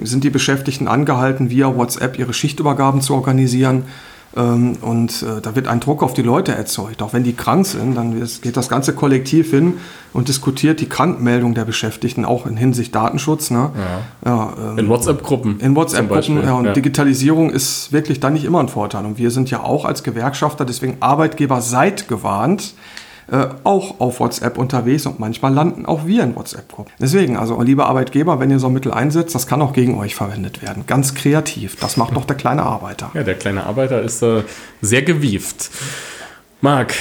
[0.00, 3.84] äh, sind die Beschäftigten angehalten, via WhatsApp ihre Schichtübergaben zu organisieren.
[4.36, 7.02] Ähm, und äh, da wird ein Druck auf die Leute erzeugt.
[7.02, 9.74] Auch wenn die krank sind, dann geht das ganze Kollektiv hin
[10.12, 13.50] und diskutiert die Krankmeldung der Beschäftigten, auch in Hinsicht Datenschutz.
[13.50, 13.70] Ne?
[14.24, 14.30] Ja.
[14.30, 15.60] Ja, ähm, in WhatsApp-Gruppen.
[15.60, 16.54] In WhatsApp-Gruppen, ja.
[16.54, 16.76] Und.
[16.76, 19.06] Digitalisierung ist wirklich dann nicht immer ein Vorteil.
[19.06, 22.74] Und wir sind ja auch als Gewerkschafter, deswegen Arbeitgeber seid gewarnt,
[23.28, 26.92] äh, auch auf WhatsApp unterwegs und manchmal landen auch wir in WhatsApp-Gruppen.
[27.00, 30.62] Deswegen, also liebe Arbeitgeber, wenn ihr so Mittel einsetzt, das kann auch gegen euch verwendet
[30.62, 30.84] werden.
[30.86, 31.76] Ganz kreativ.
[31.80, 33.10] Das macht doch der kleine Arbeiter.
[33.14, 34.42] Ja, der kleine Arbeiter ist äh,
[34.80, 35.70] sehr gewieft.
[36.60, 36.94] Marc,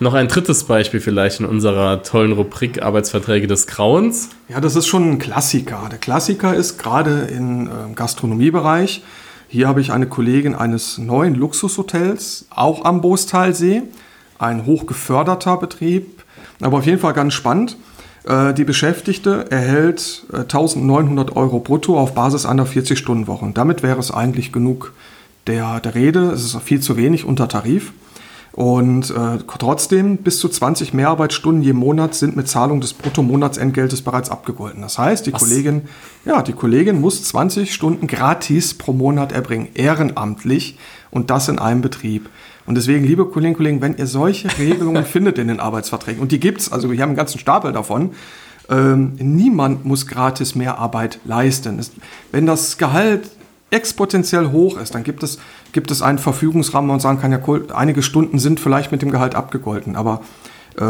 [0.00, 4.30] noch ein drittes Beispiel vielleicht in unserer tollen Rubrik Arbeitsverträge des Grauens.
[4.48, 5.88] Ja, das ist schon ein Klassiker.
[5.90, 9.02] Der Klassiker ist gerade im äh, Gastronomiebereich.
[9.48, 13.82] Hier habe ich eine Kollegin eines neuen Luxushotels, auch am Boostalsee
[14.38, 16.22] ein hochgeförderter Betrieb,
[16.60, 17.76] aber auf jeden Fall ganz spannend.
[18.24, 23.44] Äh, die Beschäftigte erhält 1900 äh, Euro brutto auf Basis einer 40-Stunden-Woche.
[23.44, 24.92] Und damit wäre es eigentlich genug
[25.46, 26.30] der, der Rede.
[26.30, 27.92] Es ist viel zu wenig unter Tarif.
[28.52, 34.30] Und äh, trotzdem, bis zu 20 Mehrarbeitsstunden je Monat sind mit Zahlung des Bruttomonatsentgeltes bereits
[34.30, 34.82] abgegolten.
[34.82, 35.82] Das heißt, die Kollegin,
[36.24, 40.76] ja, die Kollegin muss 20 Stunden gratis pro Monat erbringen, ehrenamtlich
[41.12, 42.28] und das in einem Betrieb.
[42.68, 46.32] Und deswegen, liebe Kolleginnen und Kollegen, wenn ihr solche Regelungen findet in den Arbeitsverträgen, und
[46.32, 48.10] die gibt es, also wir haben einen ganzen Stapel davon,
[48.68, 51.78] ähm, niemand muss gratis mehr Arbeit leisten.
[51.78, 51.92] Es,
[52.30, 53.30] wenn das Gehalt
[53.70, 55.38] exponentiell hoch ist, dann gibt es,
[55.72, 57.40] gibt es einen Verfügungsrahmen und sagen kann, ja,
[57.74, 60.20] einige Stunden sind vielleicht mit dem Gehalt abgegolten, aber
[60.76, 60.82] äh,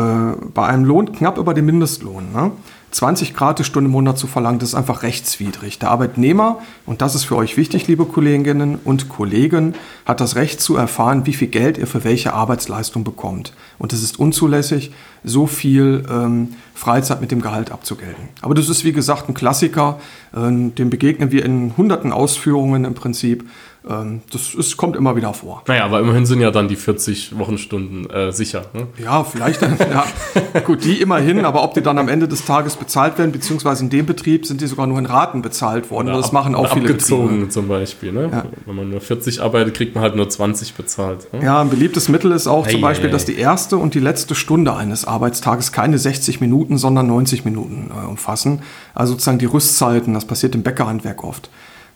[0.52, 2.50] bei einem Lohn knapp über dem Mindestlohn, ne,
[2.90, 5.79] 20 Grad die Stunde im Monat zu verlangen, das ist einfach rechtswidrig.
[5.79, 9.74] Der Arbeitnehmer, und das ist für euch wichtig, liebe Kolleginnen und Kollegen,
[10.07, 13.53] hat das Recht zu erfahren, wie viel Geld er für welche Arbeitsleistung bekommt.
[13.79, 18.29] Und es ist unzulässig, so viel ähm, Freizeit mit dem Gehalt abzugelten.
[18.40, 20.01] Aber das ist, wie gesagt, ein Klassiker,
[20.33, 23.48] äh, dem begegnen wir in hunderten Ausführungen im Prinzip.
[23.88, 25.62] Ähm, das ist, kommt immer wieder vor.
[25.66, 28.66] Naja, aber immerhin sind ja dann die 40 Wochenstunden äh, sicher.
[28.74, 28.87] Ne?
[29.03, 30.05] Ja, vielleicht dann, ja,
[30.64, 33.90] gut, die immerhin, aber ob die dann am Ende des Tages bezahlt werden, beziehungsweise in
[33.90, 36.09] dem Betrieb sind die sogar nur in Raten bezahlt worden.
[36.09, 37.48] Oder das ab, machen auch viele abgezogen Betriebe.
[37.48, 38.12] zum Beispiel.
[38.12, 38.29] Ne?
[38.31, 38.44] Ja.
[38.66, 41.33] Wenn man nur 40 arbeitet, kriegt man halt nur 20 bezahlt.
[41.33, 41.44] Ne?
[41.44, 44.01] Ja, ein beliebtes Mittel ist auch hey, zum Beispiel, hey, dass die erste und die
[44.01, 48.61] letzte Stunde eines Arbeitstages keine 60 Minuten, sondern 90 Minuten äh, umfassen.
[48.94, 51.48] Also sozusagen die Rüstzeiten, das passiert im Bäckerhandwerk oft.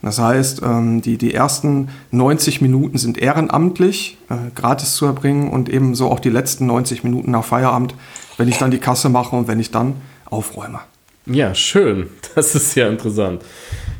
[0.02, 5.68] Das heißt, ähm, die, die ersten 90 Minuten sind ehrenamtlich, äh, gratis zu erbringen und
[5.68, 7.94] ebenso auch die letzten 90 Minuten nach Feierabend,
[8.36, 9.94] wenn ich dann die Kasse mache und wenn ich dann
[10.26, 10.80] aufräume.
[11.26, 12.10] Ja, schön.
[12.34, 13.42] Das ist ja interessant.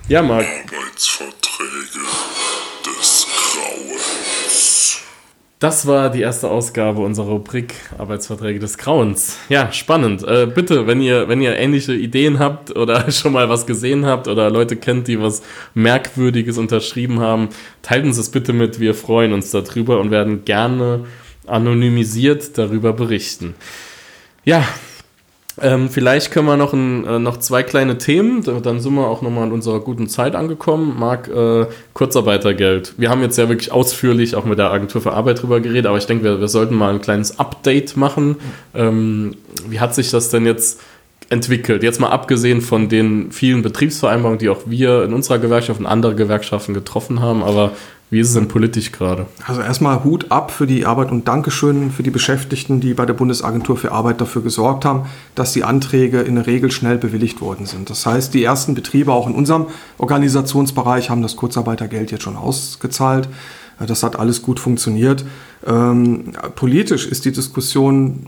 [0.09, 0.47] Ja, Marc.
[0.47, 2.32] Arbeitsverträge
[5.63, 9.37] das war die erste Ausgabe unserer Rubrik Arbeitsverträge des Grauens.
[9.49, 10.27] Ja, spannend.
[10.27, 14.27] Äh, bitte, wenn ihr, wenn ihr ähnliche Ideen habt oder schon mal was gesehen habt
[14.27, 15.43] oder Leute kennt, die was
[15.75, 17.51] Merkwürdiges unterschrieben haben,
[17.83, 18.81] teilt uns das bitte mit.
[18.81, 21.05] Wir freuen uns darüber und werden gerne
[21.47, 23.55] anonymisiert darüber berichten.
[24.45, 24.67] Ja,
[25.61, 29.21] ähm, vielleicht können wir noch, ein, äh, noch zwei kleine Themen, dann sind wir auch
[29.21, 30.97] nochmal in unserer guten Zeit angekommen.
[30.99, 32.95] Marc, äh, Kurzarbeitergeld.
[32.97, 35.99] Wir haben jetzt ja wirklich ausführlich auch mit der Agentur für Arbeit drüber geredet, aber
[35.99, 38.37] ich denke, wir, wir sollten mal ein kleines Update machen.
[38.75, 39.37] Ähm,
[39.69, 40.81] wie hat sich das denn jetzt
[41.29, 41.83] entwickelt?
[41.83, 46.15] Jetzt mal abgesehen von den vielen Betriebsvereinbarungen, die auch wir in unserer Gewerkschaft und andere
[46.15, 47.73] Gewerkschaften getroffen haben, aber
[48.13, 49.25] wie ist es denn politisch gerade?
[49.47, 53.15] Also erstmal Hut ab für die Arbeit und Dankeschön für die Beschäftigten, die bei der
[53.15, 57.65] Bundesagentur für Arbeit dafür gesorgt haben, dass die Anträge in der Regel schnell bewilligt worden
[57.65, 57.89] sind.
[57.89, 63.31] Das heißt, die ersten Betriebe auch in unserem Organisationsbereich haben das Kurzarbeitergeld jetzt schon ausgezahlt.
[63.79, 65.25] Das hat alles gut funktioniert.
[65.67, 68.27] Ähm, politisch ist die Diskussion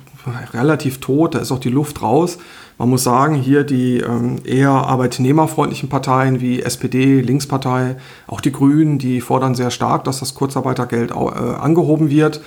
[0.54, 2.38] relativ tot, da ist auch die Luft raus.
[2.76, 8.98] Man muss sagen, hier die ähm, eher arbeitnehmerfreundlichen Parteien wie SPD, Linkspartei, auch die Grünen,
[8.98, 12.40] die fordern sehr stark, dass das Kurzarbeitergeld äh, angehoben wird,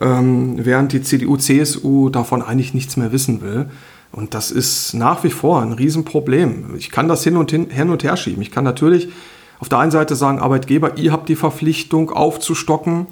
[0.00, 3.66] ähm, während die CDU, CSU davon eigentlich nichts mehr wissen will.
[4.12, 6.74] Und das ist nach wie vor ein Riesenproblem.
[6.78, 8.40] Ich kann das hin und, hin, hin und her schieben.
[8.40, 9.10] Ich kann natürlich
[9.58, 13.06] auf der einen Seite sagen, Arbeitgeber, ihr habt die Verpflichtung aufzustocken.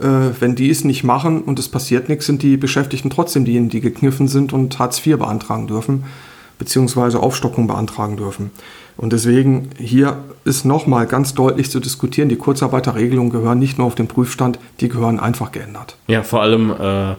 [0.00, 0.04] Äh,
[0.40, 3.80] wenn die es nicht machen und es passiert nichts, sind die Beschäftigten trotzdem diejenigen, die
[3.80, 6.04] gekniffen sind und Hartz IV beantragen dürfen.
[6.58, 7.16] bzw.
[7.16, 8.50] Aufstockung beantragen dürfen.
[8.96, 13.94] Und deswegen hier ist nochmal ganz deutlich zu diskutieren, die Kurzarbeiterregelungen gehören nicht nur auf
[13.94, 15.96] den Prüfstand, die gehören einfach geändert.
[16.06, 17.14] Ja, vor allem, äh,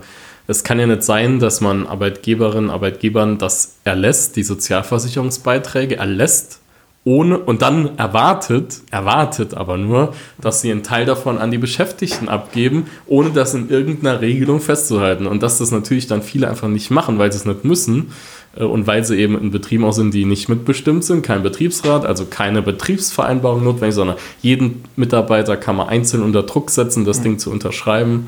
[0.48, 6.62] es kann ja nicht sein, dass man Arbeitgeberinnen, Arbeitgebern das erlässt, die Sozialversicherungsbeiträge erlässt,
[7.08, 12.28] ohne und dann erwartet, erwartet aber nur, dass sie einen Teil davon an die Beschäftigten
[12.28, 15.28] abgeben, ohne das in irgendeiner Regelung festzuhalten.
[15.28, 18.12] Und dass das natürlich dann viele einfach nicht machen, weil sie es nicht müssen
[18.58, 22.08] äh, und weil sie eben in Betrieben auch sind, die nicht mitbestimmt sind, kein Betriebsrat,
[22.08, 27.38] also keine Betriebsvereinbarung notwendig, sondern jeden Mitarbeiter kann man einzeln unter Druck setzen, das Ding
[27.38, 28.26] zu unterschreiben.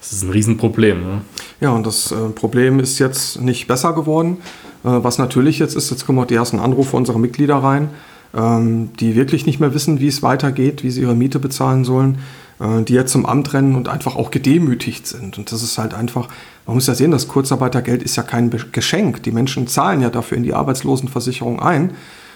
[0.00, 1.00] Das ist ein Riesenproblem.
[1.00, 1.20] Ne?
[1.60, 4.38] Ja, und das äh, Problem ist jetzt nicht besser geworden.
[4.82, 7.90] Äh, was natürlich jetzt ist, jetzt kommen auch die ersten Anrufe unserer Mitglieder rein
[8.36, 12.18] ähm, die wirklich nicht mehr wissen, wie es weitergeht, wie sie ihre Miete bezahlen sollen,
[12.60, 15.38] äh, die jetzt zum Amt rennen und einfach auch gedemütigt sind.
[15.38, 16.28] Und das ist halt einfach,
[16.66, 19.22] man muss ja sehen, das Kurzarbeitergeld ist ja kein Geschenk.
[19.22, 21.92] Die Menschen zahlen ja dafür in die Arbeitslosenversicherung ein.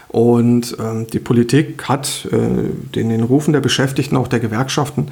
[0.09, 2.39] Und ähm, die Politik hat äh,
[2.95, 5.09] den, den Rufen der Beschäftigten, auch der Gewerkschaften,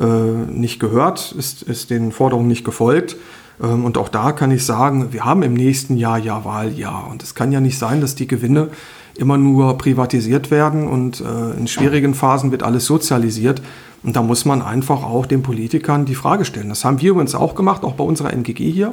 [0.00, 3.16] äh, nicht gehört, ist, ist den Forderungen nicht gefolgt.
[3.62, 7.08] Ähm, und auch da kann ich sagen, wir haben im nächsten Jahr ja Wahljahr.
[7.10, 8.68] Und es kann ja nicht sein, dass die Gewinne
[9.16, 13.62] immer nur privatisiert werden und äh, in schwierigen Phasen wird alles sozialisiert.
[14.02, 16.68] Und da muss man einfach auch den Politikern die Frage stellen.
[16.68, 18.92] Das haben wir übrigens auch gemacht, auch bei unserer NGG hier.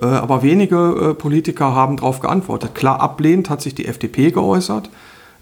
[0.00, 2.74] Äh, aber wenige äh, Politiker haben darauf geantwortet.
[2.74, 4.90] Klar ablehnend hat sich die FDP geäußert.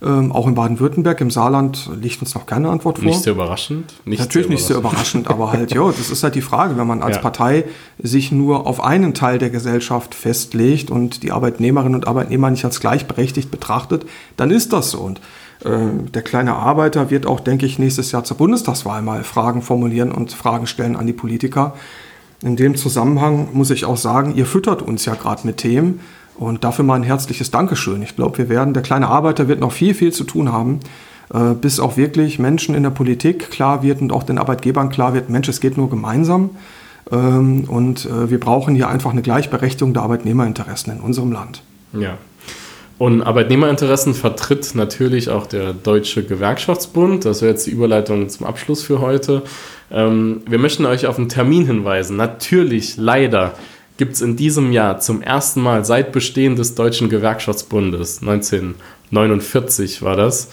[0.02, 3.06] Ähm, auch in Baden-Württemberg, im Saarland liegt uns noch keine Antwort vor.
[3.06, 3.94] Nicht sehr überraschend.
[4.04, 6.86] Nicht Natürlich sehr nicht sehr überraschend, aber halt, ja, das ist halt die Frage, wenn
[6.86, 7.22] man als ja.
[7.22, 7.64] Partei
[7.98, 12.80] sich nur auf einen Teil der Gesellschaft festlegt und die Arbeitnehmerinnen und Arbeitnehmer nicht als
[12.80, 14.04] gleichberechtigt betrachtet,
[14.36, 15.00] dann ist das so.
[15.00, 15.22] Und
[15.64, 15.78] äh,
[16.12, 20.32] der kleine Arbeiter wird auch, denke ich, nächstes Jahr zur Bundestagswahl mal Fragen formulieren und
[20.32, 21.74] Fragen stellen an die Politiker.
[22.42, 26.00] In dem Zusammenhang muss ich auch sagen, ihr füttert uns ja gerade mit Themen,
[26.38, 28.02] und dafür mal ein herzliches Dankeschön.
[28.02, 30.80] Ich glaube, wir werden, der kleine Arbeiter wird noch viel, viel zu tun haben,
[31.32, 35.14] äh, bis auch wirklich Menschen in der Politik klar wird und auch den Arbeitgebern klar
[35.14, 36.50] wird, Mensch, es geht nur gemeinsam.
[37.10, 41.62] Ähm, und äh, wir brauchen hier einfach eine Gleichberechtigung der Arbeitnehmerinteressen in unserem Land.
[41.92, 42.18] Ja.
[42.98, 47.26] Und Arbeitnehmerinteressen vertritt natürlich auch der Deutsche Gewerkschaftsbund.
[47.26, 49.42] Das wäre jetzt die Überleitung zum Abschluss für heute.
[49.90, 52.16] Ähm, wir möchten euch auf einen Termin hinweisen.
[52.16, 53.54] Natürlich, leider
[53.96, 60.16] gibt es in diesem Jahr zum ersten Mal seit Bestehen des Deutschen Gewerkschaftsbundes, 1949 war
[60.16, 60.50] das,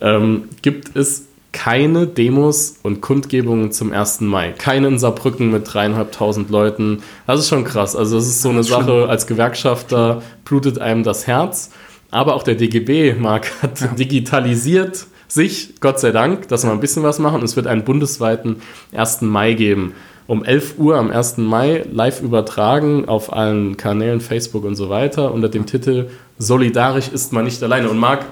[0.00, 4.22] ähm, gibt es keine Demos und Kundgebungen zum 1.
[4.22, 4.52] Mai.
[4.58, 7.02] Keine in Saarbrücken mit dreieinhalbtausend Leuten.
[7.28, 7.94] Das ist schon krass.
[7.94, 11.70] Also das ist so eine Sache, als Gewerkschafter blutet einem das Herz.
[12.10, 13.86] Aber auch der DGB, Marc, hat ja.
[13.86, 17.42] digitalisiert sich, Gott sei Dank, dass wir ein bisschen was machen.
[17.42, 18.56] Es wird einen bundesweiten
[18.92, 19.22] 1.
[19.22, 19.94] Mai geben
[20.26, 21.38] um 11 Uhr am 1.
[21.38, 26.08] Mai live übertragen auf allen Kanälen, Facebook und so weiter, unter dem Titel
[26.38, 27.88] Solidarisch ist man nicht alleine.
[27.88, 28.24] Und Marc,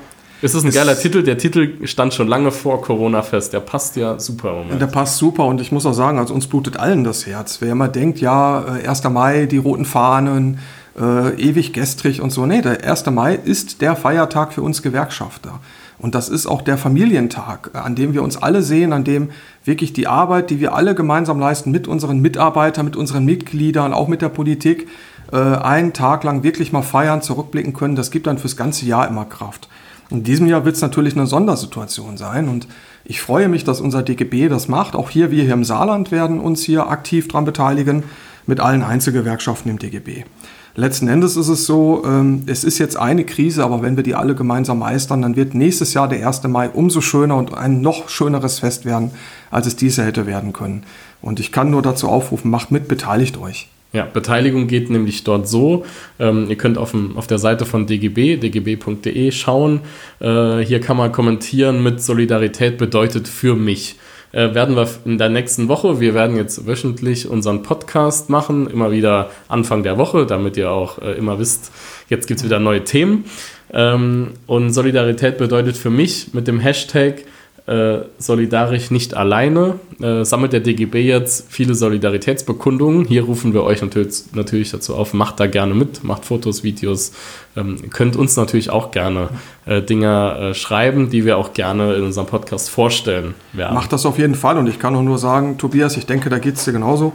[0.43, 1.23] ist das ein geiler Titel?
[1.23, 3.53] Der Titel stand schon lange vor Corona fest.
[3.53, 4.81] Der passt ja super Moment.
[4.81, 7.59] Der passt super und ich muss auch sagen, also uns blutet allen das Herz.
[7.61, 9.05] Wer immer denkt, ja, 1.
[9.05, 10.59] Äh, Mai, die roten Fahnen,
[11.01, 12.45] äh, ewig gestrig und so.
[12.45, 13.07] Nee, der 1.
[13.11, 15.61] Mai ist der Feiertag für uns Gewerkschafter.
[16.03, 19.31] Und das ist auch der Familientag, an dem wir uns alle sehen, an dem
[19.65, 24.09] wirklich die Arbeit, die wir alle gemeinsam leisten mit unseren Mitarbeitern, mit unseren Mitgliedern, auch
[24.09, 24.89] mit der Politik,
[25.31, 27.95] äh, einen Tag lang wirklich mal feiern, zurückblicken können.
[27.95, 29.69] Das gibt dann fürs ganze Jahr immer Kraft.
[30.11, 32.67] In diesem Jahr wird es natürlich eine Sondersituation sein und
[33.05, 34.97] ich freue mich, dass unser DGB das macht.
[34.97, 38.03] Auch hier, wir hier im Saarland werden uns hier aktiv daran beteiligen
[38.47, 40.25] mit allen Einzelgewerkschaften im DGB
[40.75, 44.15] letzten Endes ist es so, ähm, es ist jetzt eine Krise, aber wenn wir die
[44.15, 46.45] alle gemeinsam meistern, dann wird nächstes Jahr der 1.
[46.45, 49.11] Mai umso schöner und ein noch schöneres Fest werden,
[49.51, 50.85] als es diese hätte werden können.
[51.21, 53.69] Und ich kann nur dazu aufrufen, macht mit, beteiligt euch.
[53.93, 55.85] Ja, Beteiligung geht nämlich dort so.
[56.19, 59.81] Ähm, ihr könnt auf, dem, auf der Seite von dgb, dgb.de schauen.
[60.19, 63.97] Äh, hier kann man kommentieren mit Solidarität bedeutet für mich
[64.33, 68.91] äh, werden wir in der nächsten Woche, wir werden jetzt wöchentlich unseren Podcast machen, immer
[68.91, 71.71] wieder Anfang der Woche, damit ihr auch äh, immer wisst,
[72.09, 73.25] jetzt gibt es wieder neue Themen.
[73.73, 77.25] Ähm, und Solidarität bedeutet für mich mit dem Hashtag
[77.67, 83.05] äh, solidarisch nicht alleine, äh, sammelt der DGB jetzt viele Solidaritätsbekundungen.
[83.05, 87.13] Hier rufen wir euch natürlich, natürlich dazu auf, macht da gerne mit, macht Fotos, Videos,
[87.57, 89.29] ähm, könnt uns natürlich auch gerne
[89.67, 93.75] äh, Dinge äh, schreiben, die wir auch gerne in unserem Podcast vorstellen werden.
[93.75, 94.59] Macht das auf jeden Fall.
[94.59, 97.13] Und ich kann auch nur sagen, Tobias, ich denke, da geht es dir genauso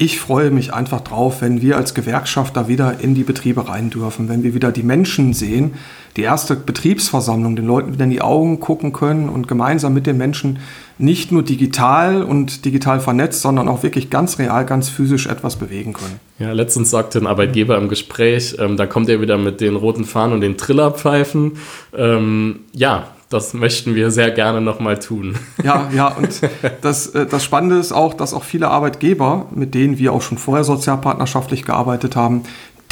[0.00, 4.30] ich freue mich einfach drauf, wenn wir als Gewerkschafter wieder in die Betriebe rein dürfen,
[4.30, 5.74] wenn wir wieder die Menschen sehen,
[6.16, 10.16] die erste Betriebsversammlung, den Leuten wieder in die Augen gucken können und gemeinsam mit den
[10.16, 10.58] Menschen
[10.96, 15.92] nicht nur digital und digital vernetzt, sondern auch wirklich ganz real, ganz physisch etwas bewegen
[15.92, 16.18] können.
[16.38, 20.06] Ja, letztens sagte ein Arbeitgeber im Gespräch, ähm, da kommt er wieder mit den roten
[20.06, 21.58] Fahnen und den Trillerpfeifen.
[21.94, 25.36] Ähm, ja, das möchten wir sehr gerne nochmal tun.
[25.62, 26.40] Ja, ja, und
[26.80, 30.38] das, äh, das Spannende ist auch, dass auch viele Arbeitgeber, mit denen wir auch schon
[30.38, 32.42] vorher sozialpartnerschaftlich gearbeitet haben,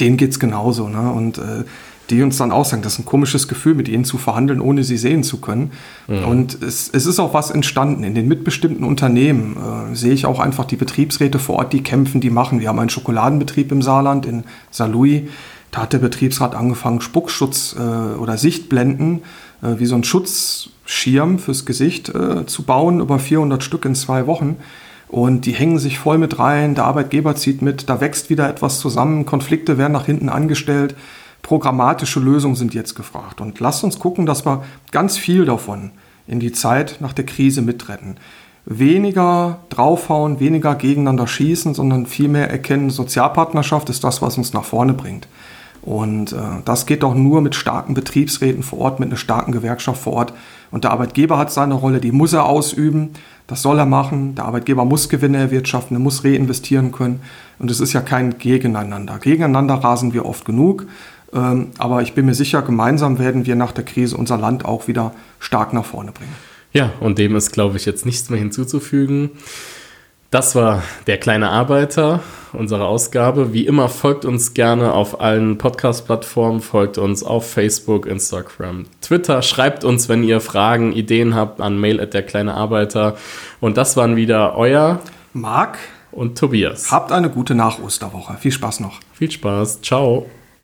[0.01, 0.89] denen geht es genauso.
[0.89, 1.11] Ne?
[1.11, 1.65] Und äh,
[2.11, 4.85] die uns dann auch sagen, das ist ein komisches Gefühl, mit ihnen zu verhandeln, ohne
[4.85, 5.73] sie sehen zu können.
[6.07, 6.25] Mhm.
[6.25, 8.05] Und es, es ist auch was entstanden.
[8.05, 12.21] In den mitbestimmten Unternehmen äh, sehe ich auch einfach die Betriebsräte vor Ort, die kämpfen,
[12.21, 12.61] die machen.
[12.61, 15.23] Wir haben einen Schokoladenbetrieb im Saarland, in Saarlouis.
[15.71, 21.67] Da hat der Betriebsrat angefangen, Spuckschutz äh, oder Sichtblenden äh, wie so ein Schutzschirm fürs
[21.67, 24.57] Gesicht äh, zu bauen, über 400 Stück in zwei Wochen.
[25.09, 28.79] Und die hängen sich voll mit rein, der Arbeitgeber zieht mit, da wächst wieder etwas
[28.79, 30.95] zusammen, Konflikte werden nach hinten angestellt,
[31.43, 33.41] programmatische Lösungen sind jetzt gefragt.
[33.41, 35.93] Und lasst uns gucken, dass wir ganz viel davon
[36.27, 38.17] in die Zeit nach der Krise mitretten.
[38.67, 44.93] Weniger draufhauen, weniger gegeneinander schießen, sondern vielmehr erkennen, Sozialpartnerschaft ist das, was uns nach vorne
[44.93, 45.27] bringt.
[45.89, 50.03] Und äh, das geht doch nur mit starken Betriebsräten vor Ort, mit einer starken Gewerkschaft
[50.03, 50.35] vor Ort.
[50.71, 53.13] Und der Arbeitgeber hat seine Rolle, die muss er ausüben,
[53.47, 54.35] das soll er machen.
[54.35, 57.21] Der Arbeitgeber muss Gewinne erwirtschaften, er muss reinvestieren können.
[57.59, 59.19] Und es ist ja kein Gegeneinander.
[59.19, 60.85] Gegeneinander rasen wir oft genug.
[61.33, 64.89] Ähm, aber ich bin mir sicher, gemeinsam werden wir nach der Krise unser Land auch
[64.89, 66.35] wieder stark nach vorne bringen.
[66.75, 69.31] Ja, und dem ist, glaube ich, jetzt nichts mehr hinzuzufügen.
[70.31, 72.21] Das war der kleine Arbeiter,
[72.53, 73.55] unsere Ausgabe.
[73.55, 79.41] Wie immer folgt uns gerne auf allen Podcast-Plattformen, folgt uns auf Facebook, Instagram, Twitter.
[79.41, 83.17] Schreibt uns, wenn ihr Fragen, Ideen habt, an mail at der kleine Arbeiter.
[83.61, 85.01] Und das waren wieder euer
[85.33, 85.79] Marc
[86.13, 86.93] und Tobias.
[86.93, 88.37] Habt eine gute Nach-Osterwoche.
[88.39, 89.01] Viel Spaß noch.
[89.15, 89.81] Viel Spaß.
[89.81, 90.27] Ciao.